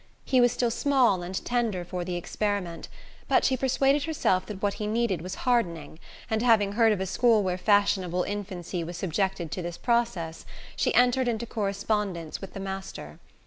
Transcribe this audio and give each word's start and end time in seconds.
He 0.25 0.41
was 0.41 0.51
still 0.51 0.71
small 0.71 1.21
and 1.21 1.35
tender 1.45 1.85
for 1.85 2.03
the 2.03 2.15
experiment; 2.15 2.87
but 3.27 3.45
she 3.45 3.55
persuaded 3.55 4.05
herself 4.05 4.47
that 4.47 4.59
what 4.63 4.73
he 4.81 4.87
needed 4.87 5.21
was 5.21 5.35
"hardening," 5.45 5.99
and 6.27 6.41
having 6.41 6.71
heard 6.71 6.91
of 6.91 6.99
a 6.99 7.05
school 7.05 7.43
where 7.43 7.55
fashionable 7.55 8.23
infancy 8.23 8.83
was 8.83 8.97
subjected 8.97 9.51
to 9.51 9.61
this 9.61 9.77
process, 9.77 10.43
she 10.75 10.91
entered 10.95 11.27
into 11.27 11.45
correspondence 11.45 12.41
with 12.41 12.53
the 12.53 12.59
master. 12.59 13.19